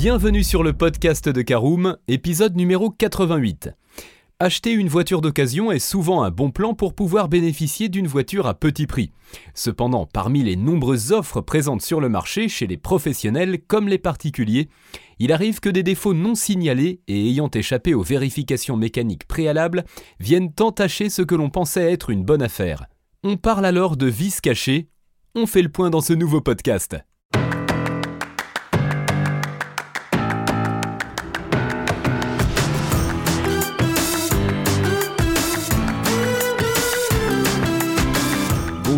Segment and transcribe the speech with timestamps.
[0.00, 3.70] Bienvenue sur le podcast de Caroom, épisode numéro 88.
[4.38, 8.54] Acheter une voiture d'occasion est souvent un bon plan pour pouvoir bénéficier d'une voiture à
[8.54, 9.10] petit prix.
[9.54, 14.68] Cependant, parmi les nombreuses offres présentes sur le marché chez les professionnels comme les particuliers,
[15.18, 19.84] il arrive que des défauts non signalés et ayant échappé aux vérifications mécaniques préalables
[20.20, 22.86] viennent entacher ce que l'on pensait être une bonne affaire.
[23.24, 24.90] On parle alors de vis cachés.
[25.34, 26.96] On fait le point dans ce nouveau podcast.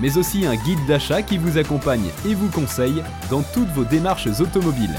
[0.00, 4.28] mais aussi un guide d'achat qui vous accompagne et vous conseille dans toutes vos démarches
[4.40, 4.96] automobiles.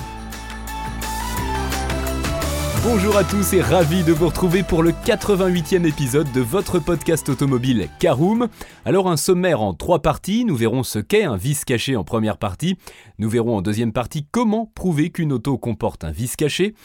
[2.90, 7.28] Bonjour à tous et ravi de vous retrouver pour le 88e épisode de votre podcast
[7.28, 8.48] automobile Caroom.
[8.86, 12.38] Alors un sommaire en trois parties, nous verrons ce qu'est un vis caché en première
[12.38, 12.78] partie,
[13.18, 16.75] nous verrons en deuxième partie comment prouver qu'une auto comporte un vis caché,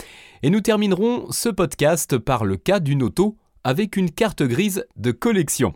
[0.43, 5.13] et nous terminerons ce podcast par le cas d'une auto avec une carte grise de
[5.13, 5.73] collection.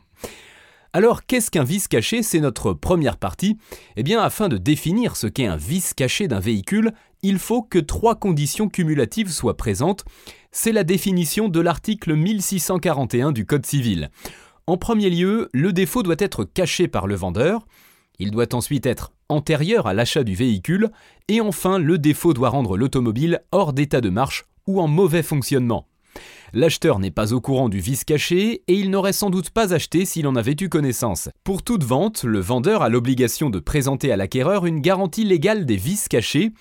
[0.93, 2.23] Alors, qu'est-ce qu'un vis caché?
[2.23, 3.59] C'est notre première partie.
[3.97, 6.93] Eh bien, afin de définir ce qu'est un vis caché d'un véhicule,
[7.23, 10.05] il faut que trois conditions cumulatives soient présentes.
[10.53, 14.11] C'est la définition de l'article 1641 du Code civil.
[14.67, 17.67] En premier lieu, le défaut doit être caché par le vendeur.
[18.19, 20.91] Il doit ensuite être antérieur à l'achat du véhicule.
[21.29, 25.87] Et enfin, le défaut doit rendre l'automobile hors d'état de marche ou en mauvais fonctionnement.
[26.59, 30.07] L'acheteur n'est pas au courant du vice caché et il n'aurait sans doute pas acheté
[30.07, 31.29] s'il en avait eu connaissance.
[31.45, 35.77] Pour toute vente, le vendeur a l'obligation de présenter à l'acquéreur une garantie légale des
[35.77, 36.53] vices cachés,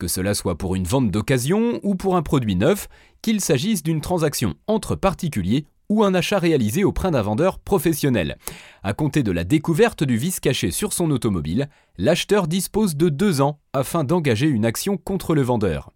[0.00, 2.88] que cela soit pour une vente d'occasion ou pour un produit neuf,
[3.22, 8.38] qu'il s'agisse d'une transaction entre particuliers ou un achat réalisé auprès d'un vendeur professionnel.
[8.82, 13.40] À compter de la découverte du vice caché sur son automobile, l'acheteur dispose de deux
[13.40, 15.92] ans afin d'engager une action contre le vendeur.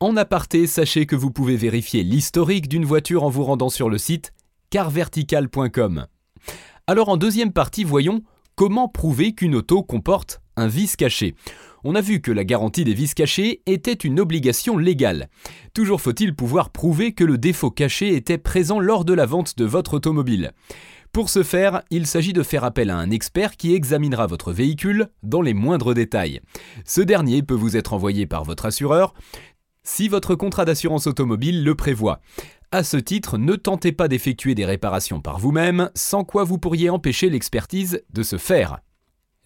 [0.00, 3.96] En aparté, sachez que vous pouvez vérifier l'historique d'une voiture en vous rendant sur le
[3.96, 4.32] site
[4.70, 6.06] carvertical.com.
[6.86, 8.22] Alors en deuxième partie, voyons
[8.56, 11.34] comment prouver qu'une auto comporte un vice caché.
[11.84, 15.28] On a vu que la garantie des vis cachés était une obligation légale.
[15.74, 19.64] Toujours faut-il pouvoir prouver que le défaut caché était présent lors de la vente de
[19.64, 20.52] votre automobile.
[21.12, 25.10] Pour ce faire, il s'agit de faire appel à un expert qui examinera votre véhicule
[25.22, 26.40] dans les moindres détails.
[26.84, 29.14] Ce dernier peut vous être envoyé par votre assureur,
[29.84, 32.20] si votre contrat d'assurance automobile le prévoit.
[32.72, 36.90] À ce titre, ne tentez pas d'effectuer des réparations par vous-même, sans quoi vous pourriez
[36.90, 38.80] empêcher l'expertise de se faire.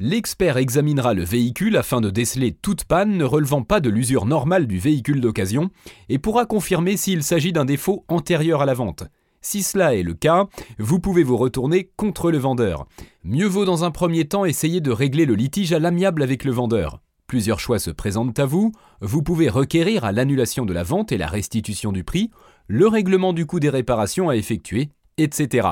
[0.00, 4.68] L'expert examinera le véhicule afin de déceler toute panne ne relevant pas de l'usure normale
[4.68, 5.70] du véhicule d'occasion
[6.08, 9.04] et pourra confirmer s'il s'agit d'un défaut antérieur à la vente.
[9.40, 10.46] Si cela est le cas,
[10.78, 12.86] vous pouvez vous retourner contre le vendeur.
[13.24, 16.52] Mieux vaut dans un premier temps essayer de régler le litige à l'amiable avec le
[16.52, 17.00] vendeur.
[17.28, 18.72] Plusieurs choix se présentent à vous.
[19.02, 22.30] Vous pouvez requérir à l'annulation de la vente et la restitution du prix,
[22.68, 25.68] le règlement du coût des réparations à effectuer, etc.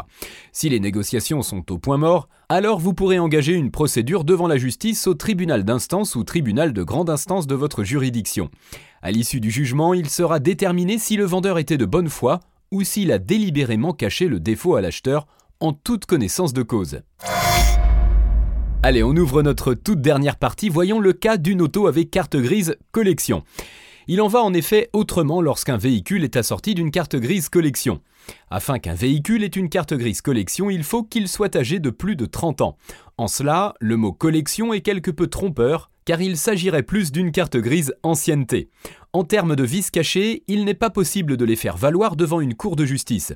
[0.52, 4.58] Si les négociations sont au point mort, alors vous pourrez engager une procédure devant la
[4.58, 8.50] justice au tribunal d'instance ou tribunal de grande instance de votre juridiction.
[9.00, 12.40] À l'issue du jugement, il sera déterminé si le vendeur était de bonne foi
[12.70, 15.26] ou s'il a délibérément caché le défaut à l'acheteur
[15.60, 17.00] en toute connaissance de cause.
[18.82, 20.68] Allez, on ouvre notre toute dernière partie.
[20.68, 23.42] Voyons le cas d'une auto avec carte grise collection.
[24.06, 28.00] Il en va en effet autrement lorsqu'un véhicule est assorti d'une carte grise collection.
[28.50, 32.14] Afin qu'un véhicule ait une carte grise collection, il faut qu'il soit âgé de plus
[32.14, 32.76] de 30 ans.
[33.18, 37.56] En cela, le mot collection est quelque peu trompeur, car il s'agirait plus d'une carte
[37.56, 38.70] grise ancienneté.
[39.12, 42.54] En termes de vis cachés, il n'est pas possible de les faire valoir devant une
[42.54, 43.32] cour de justice.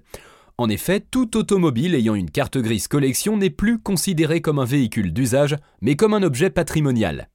[0.61, 5.11] En effet, tout automobile ayant une carte grise collection n'est plus considéré comme un véhicule
[5.11, 7.31] d'usage, mais comme un objet patrimonial.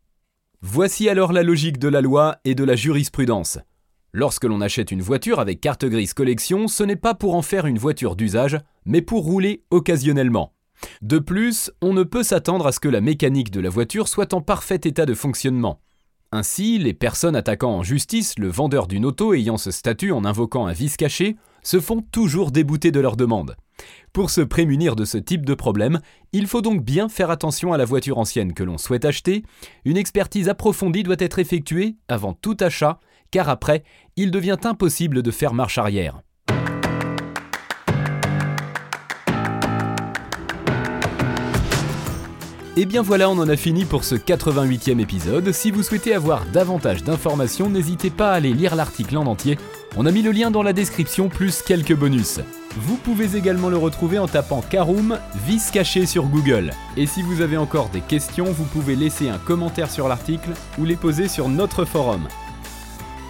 [0.61, 3.57] Voici alors la logique de la loi et de la jurisprudence.
[4.13, 7.65] Lorsque l'on achète une voiture avec carte grise collection, ce n'est pas pour en faire
[7.65, 10.53] une voiture d'usage, mais pour rouler occasionnellement.
[11.01, 14.35] De plus, on ne peut s'attendre à ce que la mécanique de la voiture soit
[14.35, 15.81] en parfait état de fonctionnement.
[16.31, 20.67] Ainsi, les personnes attaquant en justice le vendeur d'une auto ayant ce statut en invoquant
[20.67, 23.57] un vice caché se font toujours débouter de leur demande.
[24.13, 25.99] Pour se prémunir de ce type de problème,
[26.31, 29.43] il faut donc bien faire attention à la voiture ancienne que l'on souhaite acheter.
[29.83, 32.99] Une expertise approfondie doit être effectuée avant tout achat,
[33.31, 33.83] car après,
[34.15, 36.21] il devient impossible de faire marche arrière.
[42.77, 45.53] Et bien voilà, on en a fini pour ce 88e épisode.
[45.53, 49.57] Si vous souhaitez avoir davantage d'informations, n'hésitez pas à aller lire l'article en entier
[49.97, 52.41] on a mis le lien dans la description plus quelques bonus.
[52.75, 56.71] Vous pouvez également le retrouver en tapant Karoom vis caché sur Google.
[56.97, 60.83] Et si vous avez encore des questions, vous pouvez laisser un commentaire sur l'article ou
[60.83, 62.27] les poser sur notre forum.